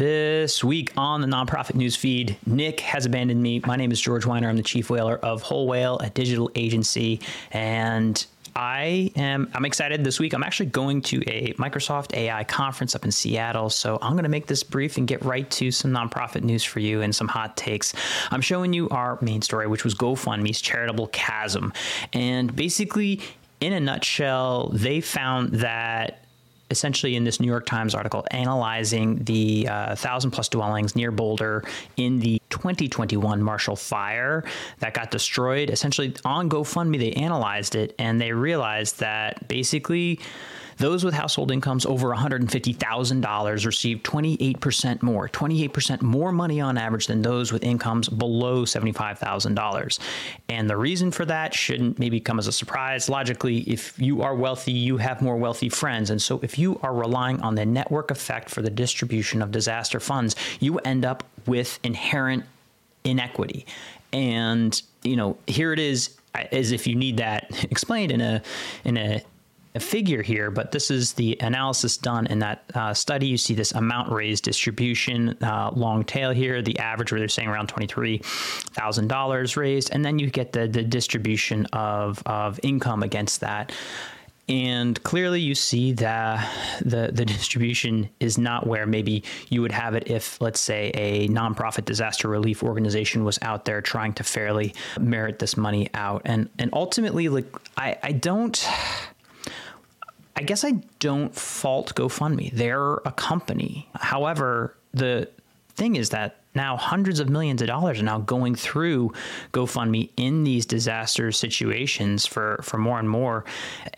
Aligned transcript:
This 0.00 0.64
week 0.64 0.94
on 0.96 1.20
the 1.20 1.26
nonprofit 1.26 1.74
news 1.74 1.94
feed, 1.94 2.38
Nick 2.46 2.80
has 2.80 3.04
abandoned 3.04 3.42
me. 3.42 3.60
My 3.66 3.76
name 3.76 3.92
is 3.92 4.00
George 4.00 4.24
Weiner. 4.24 4.48
I'm 4.48 4.56
the 4.56 4.62
chief 4.62 4.88
whaler 4.88 5.18
of 5.18 5.42
Whole 5.42 5.66
Whale, 5.66 5.98
a 5.98 6.08
digital 6.08 6.50
agency, 6.54 7.20
and 7.52 8.24
I 8.56 9.12
am 9.14 9.50
I'm 9.52 9.66
excited 9.66 10.02
this 10.02 10.18
week. 10.18 10.32
I'm 10.32 10.42
actually 10.42 10.70
going 10.70 11.02
to 11.02 11.22
a 11.28 11.52
Microsoft 11.58 12.16
AI 12.16 12.44
conference 12.44 12.94
up 12.94 13.04
in 13.04 13.12
Seattle, 13.12 13.68
so 13.68 13.98
I'm 14.00 14.12
going 14.12 14.22
to 14.22 14.30
make 14.30 14.46
this 14.46 14.62
brief 14.62 14.96
and 14.96 15.06
get 15.06 15.22
right 15.22 15.50
to 15.50 15.70
some 15.70 15.90
nonprofit 15.90 16.44
news 16.44 16.64
for 16.64 16.80
you 16.80 17.02
and 17.02 17.14
some 17.14 17.28
hot 17.28 17.58
takes. 17.58 17.92
I'm 18.30 18.40
showing 18.40 18.72
you 18.72 18.88
our 18.88 19.18
main 19.20 19.42
story, 19.42 19.66
which 19.66 19.84
was 19.84 19.94
GoFundMe's 19.94 20.62
charitable 20.62 21.08
chasm, 21.08 21.74
and 22.14 22.56
basically, 22.56 23.20
in 23.60 23.74
a 23.74 23.80
nutshell, 23.80 24.70
they 24.72 25.02
found 25.02 25.56
that 25.56 26.24
essentially 26.70 27.16
in 27.16 27.24
this 27.24 27.40
New 27.40 27.46
York 27.46 27.66
Times 27.66 27.94
article 27.94 28.24
analyzing 28.30 29.16
the 29.24 29.68
uh, 29.68 29.94
thousand 29.96 30.30
plus 30.30 30.48
dwellings 30.48 30.94
near 30.96 31.10
Boulder 31.10 31.64
in 31.96 32.20
the 32.20 32.40
2021 32.50 33.42
Marshall 33.42 33.76
Fire 33.76 34.44
that 34.78 34.94
got 34.94 35.10
destroyed. 35.10 35.70
Essentially, 35.70 36.14
on 36.24 36.48
GoFundMe, 36.48 36.98
they 36.98 37.12
analyzed 37.12 37.74
it 37.74 37.94
and 37.98 38.20
they 38.20 38.32
realized 38.32 39.00
that 39.00 39.46
basically 39.48 40.20
those 40.80 41.04
with 41.04 41.14
household 41.14 41.50
incomes 41.50 41.84
over 41.84 42.08
$150,000 42.08 43.66
received 43.66 44.04
28% 44.04 45.02
more, 45.02 45.28
28% 45.28 46.02
more 46.02 46.32
money 46.32 46.60
on 46.60 46.78
average 46.78 47.06
than 47.06 47.20
those 47.20 47.52
with 47.52 47.62
incomes 47.62 48.08
below 48.08 48.64
$75,000. 48.64 49.98
And 50.48 50.68
the 50.68 50.76
reason 50.76 51.10
for 51.10 51.26
that 51.26 51.54
shouldn't 51.54 51.98
maybe 51.98 52.18
come 52.18 52.38
as 52.38 52.46
a 52.46 52.52
surprise. 52.52 53.10
Logically, 53.10 53.58
if 53.58 53.98
you 53.98 54.22
are 54.22 54.34
wealthy, 54.34 54.72
you 54.72 54.96
have 54.96 55.20
more 55.20 55.36
wealthy 55.36 55.68
friends. 55.68 56.08
And 56.08 56.20
so 56.20 56.40
if 56.42 56.58
you 56.58 56.80
are 56.82 56.94
relying 56.94 57.40
on 57.42 57.54
the 57.54 57.66
network 57.66 58.10
effect 58.10 58.48
for 58.48 58.62
the 58.62 58.70
distribution 58.70 59.42
of 59.42 59.50
disaster 59.50 60.00
funds, 60.00 60.34
you 60.60 60.78
end 60.78 61.04
up 61.04 61.24
with 61.46 61.78
inherent 61.84 62.44
inequity. 63.04 63.66
And, 64.14 64.80
you 65.02 65.16
know, 65.16 65.36
here 65.46 65.74
it 65.74 65.78
is 65.78 66.16
as 66.34 66.72
if 66.72 66.86
you 66.86 66.94
need 66.94 67.18
that 67.18 67.64
explained 67.70 68.12
in 68.12 68.22
a 68.22 68.42
in 68.84 68.96
a 68.96 69.22
figure 69.78 70.22
here, 70.22 70.50
but 70.50 70.72
this 70.72 70.90
is 70.90 71.12
the 71.12 71.38
analysis 71.40 71.96
done 71.96 72.26
in 72.26 72.40
that 72.40 72.64
uh, 72.74 72.92
study. 72.92 73.26
You 73.26 73.36
see 73.36 73.54
this 73.54 73.72
amount 73.72 74.10
raised 74.10 74.42
distribution, 74.42 75.36
uh, 75.42 75.70
long 75.74 76.02
tail 76.02 76.30
here, 76.32 76.60
the 76.60 76.78
average 76.80 77.12
where 77.12 77.20
they're 77.20 77.28
saying 77.28 77.48
around 77.48 77.68
$23,000 77.68 79.56
raised, 79.56 79.90
and 79.92 80.04
then 80.04 80.18
you 80.18 80.28
get 80.28 80.52
the, 80.52 80.66
the 80.66 80.82
distribution 80.82 81.66
of, 81.66 82.20
of 82.26 82.58
income 82.64 83.04
against 83.04 83.40
that. 83.40 83.72
And 84.50 85.00
clearly, 85.04 85.40
you 85.40 85.54
see 85.54 85.92
that 85.92 86.44
the, 86.84 87.10
the 87.12 87.24
distribution 87.24 88.10
is 88.18 88.36
not 88.36 88.66
where 88.66 88.84
maybe 88.84 89.22
you 89.48 89.62
would 89.62 89.70
have 89.70 89.94
it 89.94 90.10
if, 90.10 90.40
let's 90.40 90.58
say, 90.58 90.90
a 90.94 91.28
nonprofit 91.28 91.84
disaster 91.84 92.26
relief 92.26 92.64
organization 92.64 93.22
was 93.22 93.38
out 93.42 93.64
there 93.64 93.80
trying 93.80 94.12
to 94.14 94.24
fairly 94.24 94.74
merit 94.98 95.38
this 95.38 95.56
money 95.56 95.88
out. 95.94 96.22
And 96.24 96.50
and 96.58 96.68
ultimately, 96.72 97.28
like 97.28 97.46
I, 97.76 97.96
I 98.02 98.10
don't 98.10 98.68
I 100.40 100.42
guess 100.42 100.64
I 100.64 100.70
don't 101.00 101.34
fault 101.34 101.94
GoFundMe. 101.94 102.50
They're 102.52 102.94
a 102.94 103.12
company. 103.12 103.86
However, 103.94 104.74
the 104.94 105.28
thing 105.74 105.96
is 105.96 106.08
that 106.10 106.38
now 106.54 106.78
hundreds 106.78 107.20
of 107.20 107.28
millions 107.28 107.60
of 107.60 107.68
dollars 107.68 108.00
are 108.00 108.04
now 108.04 108.20
going 108.20 108.54
through 108.54 109.12
GoFundMe 109.52 110.08
in 110.16 110.44
these 110.44 110.64
disaster 110.64 111.30
situations 111.30 112.24
for, 112.24 112.58
for 112.62 112.78
more 112.78 112.98
and 112.98 113.10
more. 113.10 113.44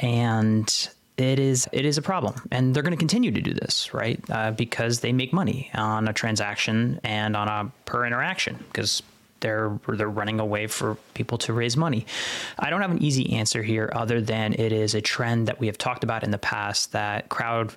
And 0.00 0.88
it 1.16 1.38
is 1.38 1.68
it 1.70 1.86
is 1.86 1.96
a 1.96 2.02
problem, 2.02 2.34
and 2.50 2.74
they're 2.74 2.82
going 2.82 2.90
to 2.90 2.98
continue 2.98 3.30
to 3.30 3.40
do 3.40 3.54
this, 3.54 3.94
right? 3.94 4.18
Uh, 4.28 4.50
because 4.50 4.98
they 4.98 5.12
make 5.12 5.32
money 5.32 5.70
on 5.74 6.08
a 6.08 6.12
transaction 6.12 6.98
and 7.04 7.36
on 7.36 7.46
a 7.46 7.70
per 7.84 8.04
interaction. 8.04 8.56
Because 8.56 9.02
they're 9.42 9.78
they're 9.88 10.08
running 10.08 10.40
away 10.40 10.66
for 10.66 10.96
people 11.14 11.38
to 11.38 11.52
raise 11.52 11.76
money. 11.76 12.06
I 12.58 12.70
don't 12.70 12.80
have 12.80 12.90
an 12.90 13.02
easy 13.02 13.34
answer 13.34 13.62
here 13.62 13.90
other 13.92 14.20
than 14.20 14.54
it 14.54 14.72
is 14.72 14.94
a 14.94 15.00
trend 15.00 15.48
that 15.48 15.60
we 15.60 15.66
have 15.66 15.76
talked 15.76 16.04
about 16.04 16.24
in 16.24 16.30
the 16.30 16.38
past 16.38 16.92
that 16.92 17.28
crowd 17.28 17.72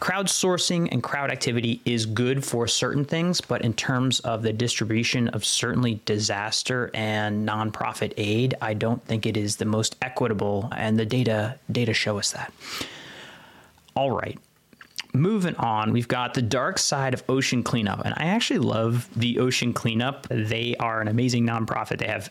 crowdsourcing 0.00 0.88
and 0.92 1.02
crowd 1.02 1.30
activity 1.30 1.78
is 1.84 2.06
good 2.06 2.42
for 2.42 2.66
certain 2.66 3.04
things, 3.04 3.42
but 3.42 3.60
in 3.60 3.74
terms 3.74 4.20
of 4.20 4.42
the 4.42 4.52
distribution 4.52 5.28
of 5.28 5.44
certainly 5.44 6.00
disaster 6.06 6.90
and 6.94 7.46
nonprofit 7.46 8.14
aid, 8.16 8.54
I 8.62 8.72
don't 8.72 9.04
think 9.04 9.26
it 9.26 9.36
is 9.36 9.56
the 9.56 9.66
most 9.66 9.96
equitable 10.00 10.70
and 10.74 10.98
the 10.98 11.04
data 11.04 11.58
data 11.70 11.92
show 11.92 12.18
us 12.18 12.32
that. 12.32 12.50
All 13.94 14.10
right 14.10 14.38
moving 15.14 15.54
on, 15.56 15.92
we've 15.92 16.08
got 16.08 16.34
the 16.34 16.42
dark 16.42 16.78
side 16.78 17.14
of 17.14 17.22
Ocean 17.28 17.62
Cleanup. 17.62 18.04
And 18.04 18.14
I 18.16 18.24
actually 18.24 18.58
love 18.58 19.08
the 19.16 19.38
Ocean 19.38 19.72
Cleanup. 19.72 20.26
They 20.28 20.74
are 20.80 21.00
an 21.00 21.08
amazing 21.08 21.46
nonprofit. 21.46 21.98
They 21.98 22.06
have 22.08 22.30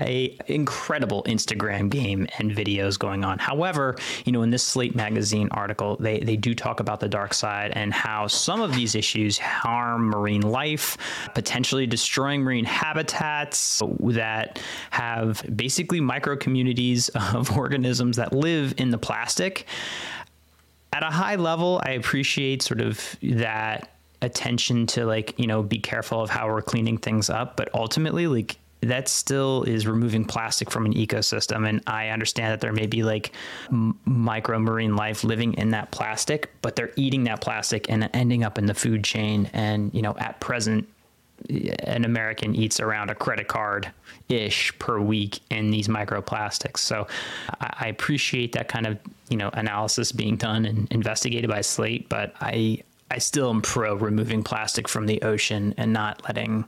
a 0.00 0.36
incredible 0.46 1.22
Instagram 1.24 1.88
game 1.88 2.26
and 2.38 2.52
videos 2.52 2.98
going 2.98 3.24
on. 3.24 3.38
However, 3.38 3.96
you 4.24 4.32
know, 4.32 4.42
in 4.42 4.50
this 4.50 4.62
Slate 4.62 4.94
magazine 4.94 5.48
article, 5.52 5.96
they, 5.98 6.20
they 6.20 6.36
do 6.36 6.54
talk 6.54 6.80
about 6.80 7.00
the 7.00 7.08
dark 7.08 7.32
side 7.32 7.72
and 7.74 7.92
how 7.92 8.26
some 8.26 8.60
of 8.60 8.74
these 8.74 8.94
issues 8.94 9.38
harm 9.38 10.10
marine 10.10 10.42
life, 10.42 10.98
potentially 11.34 11.86
destroying 11.86 12.42
marine 12.42 12.64
habitats 12.64 13.82
that 14.00 14.60
have 14.90 15.42
basically 15.56 16.00
micro 16.00 16.36
communities 16.36 17.08
of 17.32 17.56
organisms 17.56 18.16
that 18.16 18.32
live 18.32 18.74
in 18.76 18.90
the 18.90 18.98
plastic 18.98 19.66
at 20.92 21.02
a 21.02 21.10
high 21.10 21.36
level, 21.36 21.80
I 21.84 21.92
appreciate 21.92 22.62
sort 22.62 22.80
of 22.80 23.16
that 23.22 23.90
attention 24.20 24.86
to 24.86 25.04
like, 25.04 25.38
you 25.38 25.46
know, 25.46 25.62
be 25.62 25.78
careful 25.78 26.20
of 26.20 26.30
how 26.30 26.48
we're 26.48 26.62
cleaning 26.62 26.98
things 26.98 27.30
up. 27.30 27.56
But 27.56 27.70
ultimately, 27.74 28.26
like, 28.26 28.58
that 28.82 29.08
still 29.08 29.62
is 29.62 29.86
removing 29.86 30.24
plastic 30.24 30.70
from 30.70 30.86
an 30.86 30.94
ecosystem. 30.94 31.68
And 31.68 31.82
I 31.86 32.08
understand 32.08 32.52
that 32.52 32.60
there 32.60 32.72
may 32.72 32.86
be 32.86 33.04
like 33.04 33.32
m- 33.68 33.98
micro 34.04 34.58
marine 34.58 34.96
life 34.96 35.22
living 35.22 35.54
in 35.54 35.70
that 35.70 35.92
plastic, 35.92 36.50
but 36.62 36.74
they're 36.74 36.92
eating 36.96 37.24
that 37.24 37.40
plastic 37.40 37.88
and 37.88 38.10
ending 38.12 38.42
up 38.42 38.58
in 38.58 38.66
the 38.66 38.74
food 38.74 39.04
chain. 39.04 39.48
And, 39.52 39.94
you 39.94 40.02
know, 40.02 40.16
at 40.18 40.40
present, 40.40 40.88
an 41.48 42.04
American 42.04 42.54
eats 42.54 42.80
around 42.80 43.10
a 43.10 43.14
credit 43.14 43.48
card 43.48 43.90
ish 44.28 44.76
per 44.78 45.00
week 45.00 45.40
in 45.50 45.70
these 45.70 45.88
microplastics. 45.88 46.78
So 46.78 47.06
I, 47.60 47.88
appreciate 47.88 48.52
that 48.52 48.68
kind 48.68 48.86
of 48.86 48.98
you 49.28 49.36
know 49.36 49.50
analysis 49.52 50.12
being 50.12 50.36
done 50.36 50.64
and 50.64 50.90
investigated 50.90 51.50
by 51.50 51.60
Slate, 51.60 52.08
but 52.08 52.34
I 52.40 52.82
I 53.12 53.18
still 53.18 53.50
am 53.50 53.60
pro 53.60 53.94
removing 53.94 54.42
plastic 54.42 54.88
from 54.88 55.04
the 55.04 55.20
ocean 55.20 55.74
and 55.76 55.92
not 55.92 56.22
letting 56.26 56.64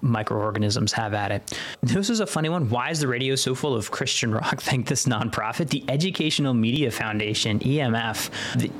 microorganisms 0.00 0.92
have 0.92 1.14
at 1.14 1.30
it. 1.30 1.58
This 1.80 2.10
is 2.10 2.18
a 2.18 2.26
funny 2.26 2.48
one. 2.48 2.68
Why 2.70 2.90
is 2.90 2.98
the 2.98 3.06
radio 3.06 3.36
so 3.36 3.54
full 3.54 3.76
of 3.76 3.92
Christian 3.92 4.32
rock? 4.32 4.60
Thank 4.60 4.88
this 4.88 5.06
nonprofit, 5.06 5.68
the 5.68 5.84
Educational 5.88 6.54
Media 6.54 6.90
Foundation, 6.90 7.60
EMF. 7.60 8.30
The, 8.58 8.70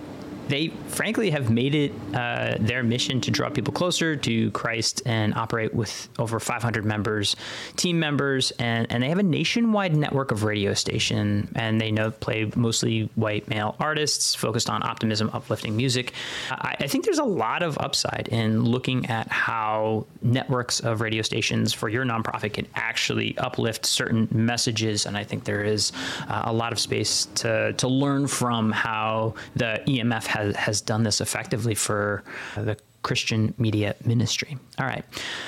they 0.48 0.68
frankly 0.88 1.30
have 1.30 1.50
made 1.50 1.74
it 1.74 1.92
uh, 2.14 2.56
their 2.60 2.82
mission 2.82 3.20
to 3.22 3.30
draw 3.30 3.50
people 3.50 3.72
closer 3.72 4.16
to 4.16 4.50
Christ 4.52 5.02
and 5.06 5.34
operate 5.34 5.74
with 5.74 6.08
over 6.18 6.38
500 6.38 6.84
members, 6.84 7.36
team 7.76 7.98
members, 7.98 8.50
and, 8.52 8.86
and 8.90 9.02
they 9.02 9.08
have 9.08 9.18
a 9.18 9.24
nationwide 9.24 9.96
network 9.96 10.30
of 10.30 10.44
radio 10.44 10.74
station. 10.74 11.50
And 11.54 11.80
they 11.80 11.90
know 11.90 12.10
play 12.10 12.50
mostly 12.54 13.10
white 13.14 13.48
male 13.48 13.76
artists 13.80 14.34
focused 14.34 14.70
on 14.70 14.82
optimism, 14.82 15.30
uplifting 15.32 15.76
music. 15.76 16.12
I, 16.50 16.76
I 16.80 16.86
think 16.86 17.04
there's 17.04 17.18
a 17.18 17.24
lot 17.24 17.62
of 17.62 17.78
upside 17.78 18.28
in 18.28 18.64
looking 18.64 19.06
at 19.06 19.28
how 19.28 20.06
networks 20.22 20.80
of 20.80 21.00
radio 21.00 21.22
stations 21.22 21.72
for 21.72 21.88
your 21.88 22.04
nonprofit 22.04 22.54
can 22.54 22.66
actually 22.74 23.36
uplift 23.38 23.86
certain 23.86 24.28
messages. 24.30 25.06
And 25.06 25.16
I 25.16 25.24
think 25.24 25.44
there 25.44 25.64
is 25.64 25.92
uh, 26.28 26.42
a 26.46 26.52
lot 26.52 26.72
of 26.72 26.78
space 26.78 27.26
to 27.36 27.72
to 27.74 27.88
learn 27.88 28.26
from 28.26 28.70
how 28.70 29.34
the 29.54 29.82
EMF 29.86 30.26
has, 30.36 30.56
has 30.56 30.80
done 30.80 31.02
this 31.02 31.20
effectively 31.20 31.74
for 31.74 32.22
the 32.56 32.76
Christian 33.02 33.54
media 33.58 33.94
ministry. 34.04 34.56
All 34.78 34.86
right. 34.86 35.04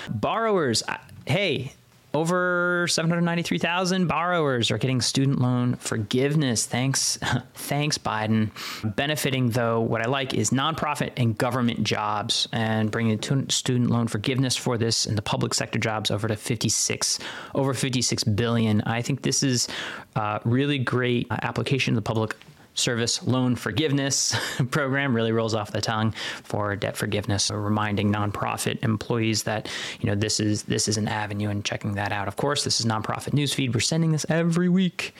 Borrowers, 0.09 0.83
hey, 1.27 1.73
over 2.15 2.87
793,000 2.89 4.07
borrowers 4.07 4.71
are 4.71 4.79
getting 4.79 5.01
student 5.01 5.41
loan 5.41 5.75
forgiveness. 5.77 6.65
Thanks, 6.65 7.19
thanks, 7.55 7.99
Biden. 7.99 8.51
Benefiting, 8.97 9.51
though, 9.51 9.81
what 9.81 10.01
I 10.01 10.09
like 10.09 10.35
is 10.35 10.51
nonprofit 10.51 11.11
and 11.17 11.37
government 11.37 11.85
jobs 11.85 12.49
and 12.53 12.91
bringing 12.91 13.21
student 13.51 13.91
loan 13.91 14.09
forgiveness 14.09 14.57
for 14.57 14.79
this 14.79 15.05
and 15.05 15.19
the 15.19 15.23
public 15.23 15.53
sector 15.53 15.79
jobs 15.79 16.11
over 16.11 16.29
to 16.29 16.37
56, 16.37 17.19
over 17.55 17.75
56 17.75 18.25
billion. 18.25 18.81
I 18.83 19.03
think 19.03 19.23
this 19.23 19.43
is 19.43 19.69
uh, 20.17 20.39
really 20.45 20.79
great 20.79 21.27
application 21.31 21.93
of 21.93 21.97
the 21.97 22.03
public 22.03 22.37
service 22.79 23.23
loan 23.25 23.57
forgiveness 23.57 24.37
program 24.71 25.15
really 25.15 25.33
rolls 25.33 25.55
off 25.55 25.73
the 25.73 25.81
tongue 25.81 26.13
for 26.43 26.77
debt 26.77 26.97
forgiveness 26.97 27.45
so 27.45 27.55
reminding 27.55 28.13
nonprofit 28.13 28.83
employees 28.83 29.43
that 29.43 29.69
you 30.01 30.07
know 30.07 30.15
this 30.15 30.41
is 30.41 30.63
this 30.65 30.89
is 30.89 30.97
an 30.97 31.09
avenue 31.09 31.49
and 31.49 31.65
checking 31.65 31.95
that 31.95 32.13
out 32.13 32.29
of 32.29 32.37
course 32.37 32.65
this 32.65 32.81
is 32.81 32.87
nonprofit 32.87 33.31
newsfeed 33.31 33.75
we're 33.75 33.81
sending 33.81 34.13
this 34.13 34.27
every 34.29 34.69
week 34.69 35.15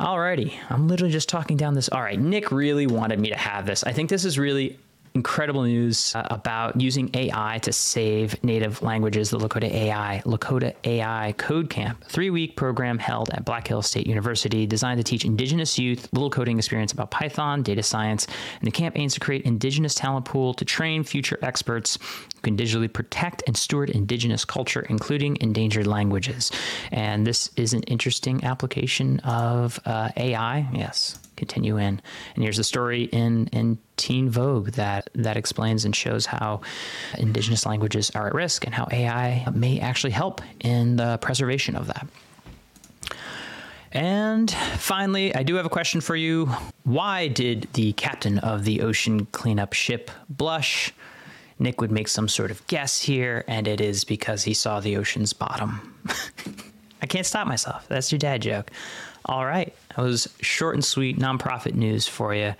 Alrighty, 0.00 0.52
I'm 0.70 0.88
literally 0.88 1.12
just 1.12 1.28
talking 1.28 1.56
down 1.56 1.74
this. 1.74 1.88
All 1.88 2.02
right, 2.02 2.18
Nick 2.18 2.50
really 2.50 2.88
wanted 2.88 3.20
me 3.20 3.28
to 3.28 3.36
have 3.36 3.64
this. 3.64 3.84
I 3.84 3.92
think 3.92 4.10
this 4.10 4.24
is 4.24 4.36
really 4.40 4.76
incredible 5.14 5.62
news 5.62 6.12
uh, 6.16 6.26
about 6.30 6.80
using 6.80 7.08
AI 7.14 7.58
to 7.62 7.72
save 7.72 8.42
native 8.42 8.82
languages. 8.82 9.30
The 9.30 9.38
Lakota 9.38 9.70
AI 9.70 10.22
Lakota 10.24 10.74
AI 10.82 11.34
Code 11.38 11.70
Camp, 11.70 12.02
three 12.04 12.30
week 12.30 12.56
program 12.56 12.98
held 12.98 13.30
at 13.30 13.44
Black 13.44 13.68
Hills 13.68 13.86
State 13.86 14.08
University, 14.08 14.66
designed 14.66 14.98
to 14.98 15.04
teach 15.04 15.24
Indigenous 15.24 15.78
youth 15.78 16.08
little 16.12 16.30
coding 16.30 16.58
experience 16.58 16.92
about 16.92 17.12
Python, 17.12 17.62
data 17.62 17.82
science, 17.82 18.26
and 18.58 18.66
the 18.66 18.72
camp 18.72 18.98
aims 18.98 19.14
to 19.14 19.20
create 19.20 19.42
Indigenous 19.42 19.94
talent 19.94 20.24
pool 20.24 20.52
to 20.54 20.64
train 20.64 21.04
future 21.04 21.38
experts 21.42 21.96
who 22.34 22.40
can 22.42 22.56
digitally 22.56 22.92
protect 22.92 23.44
and 23.46 23.56
steward 23.56 23.90
Indigenous 23.90 24.44
culture, 24.44 24.84
including 24.88 25.38
endangered 25.40 25.86
languages. 25.86 26.50
And 26.90 27.24
this 27.24 27.50
is 27.56 27.72
an 27.72 27.84
interesting 27.84 28.42
application 28.42 29.20
of 29.20 29.78
uh, 29.86 30.10
AI. 30.16 30.68
Yes, 30.74 31.18
continue 31.36 31.76
in. 31.76 32.00
And 32.34 32.44
here's 32.44 32.58
a 32.58 32.64
story 32.64 33.04
in 33.04 33.48
in 33.48 33.78
Teen 33.96 34.30
Vogue 34.30 34.70
that 34.72 35.10
that 35.14 35.36
explains 35.36 35.84
and 35.84 35.94
shows 35.94 36.26
how 36.26 36.60
indigenous 37.18 37.66
languages 37.66 38.10
are 38.10 38.26
at 38.26 38.34
risk 38.34 38.64
and 38.64 38.74
how 38.74 38.88
AI 38.90 39.46
may 39.54 39.80
actually 39.80 40.12
help 40.12 40.40
in 40.60 40.96
the 40.96 41.18
preservation 41.18 41.76
of 41.76 41.86
that. 41.86 42.06
And 43.92 44.50
finally, 44.50 45.32
I 45.34 45.44
do 45.44 45.54
have 45.54 45.66
a 45.66 45.70
question 45.70 46.00
for 46.00 46.16
you. 46.16 46.46
Why 46.82 47.28
did 47.28 47.68
the 47.74 47.92
captain 47.92 48.38
of 48.40 48.64
the 48.64 48.80
ocean 48.80 49.26
cleanup 49.26 49.72
ship 49.72 50.10
blush? 50.28 50.92
Nick 51.60 51.80
would 51.80 51.92
make 51.92 52.08
some 52.08 52.28
sort 52.28 52.50
of 52.50 52.66
guess 52.66 53.00
here, 53.00 53.44
and 53.46 53.68
it 53.68 53.80
is 53.80 54.04
because 54.04 54.42
he 54.42 54.52
saw 54.52 54.80
the 54.80 54.96
ocean's 54.96 55.32
bottom. 55.32 55.94
Can't 57.14 57.24
stop 57.24 57.46
myself. 57.46 57.86
That's 57.86 58.10
your 58.10 58.18
dad 58.18 58.42
joke. 58.42 58.72
All 59.26 59.46
right. 59.46 59.72
That 59.94 60.02
was 60.02 60.28
short 60.40 60.74
and 60.74 60.84
sweet 60.84 61.16
nonprofit 61.16 61.74
news 61.74 62.08
for 62.08 62.34
you. 62.34 62.56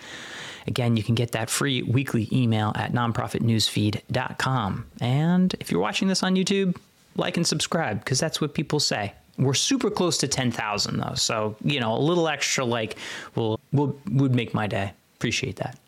Again, 0.69 0.97
you 0.97 1.03
can 1.03 1.17
get 1.17 1.33
that 1.33 1.51
free 1.51 1.83
weekly 1.83 2.29
email 2.31 2.71
at 2.77 2.93
nonprofitnewsfeed.com. 2.93 4.87
And 5.01 5.55
if 5.59 5.73
you're 5.73 5.81
watching 5.81 6.07
this 6.07 6.23
on 6.23 6.37
YouTube, 6.37 6.77
like 7.17 7.37
and 7.37 7.45
subscribe 7.45 7.99
because 7.99 8.21
that's 8.21 8.41
what 8.41 8.55
people 8.55 8.79
say. 8.79 9.13
We're 9.39 9.55
super 9.55 9.91
close 9.91 10.19
to 10.19 10.29
10,000 10.29 10.99
though. 10.99 11.15
So, 11.15 11.57
you 11.65 11.81
know, 11.81 11.93
a 11.93 11.99
little 11.99 12.29
extra 12.29 12.65
like 12.65 12.97
will 13.35 13.59
will 13.73 13.99
would 14.13 14.37
make 14.37 14.55
my 14.55 14.69
day. 14.69 14.93
Appreciate 15.17 15.57
that. 15.57 15.81